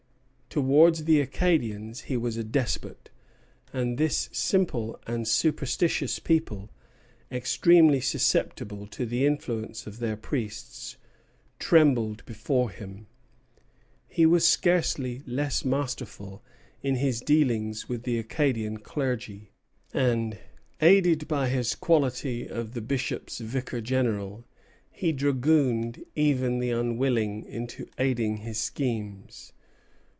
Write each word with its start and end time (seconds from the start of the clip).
Towards 0.51 1.05
the 1.05 1.21
Acadians 1.21 2.01
he 2.01 2.17
was 2.17 2.35
a 2.35 2.43
despot; 2.43 3.09
and 3.71 3.97
this 3.97 4.27
simple 4.33 4.99
and 5.07 5.25
superstitious 5.25 6.19
people, 6.19 6.69
extremely 7.31 8.01
susceptible 8.01 8.85
to 8.87 9.05
the 9.05 9.25
influence 9.25 9.87
of 9.87 9.99
their 9.99 10.17
priests, 10.17 10.97
trembled 11.57 12.25
before 12.25 12.69
him. 12.69 13.07
He 14.09 14.25
was 14.25 14.45
scarcely 14.45 15.21
less 15.25 15.63
masterful 15.63 16.43
in 16.83 16.95
his 16.95 17.21
dealings 17.21 17.87
with 17.87 18.03
the 18.03 18.17
Acadian 18.19 18.79
clergy; 18.79 19.51
and, 19.93 20.37
aided 20.81 21.29
by 21.29 21.47
his 21.47 21.75
quality 21.75 22.45
of 22.45 22.73
the 22.73 22.81
Bishop's 22.81 23.37
vicar 23.37 23.79
general, 23.79 24.43
he 24.91 25.13
dragooned 25.13 26.03
even 26.15 26.59
the 26.59 26.71
unwilling 26.71 27.45
into 27.45 27.87
aiding 27.97 28.35
his 28.39 28.57
schemes. 28.59 29.53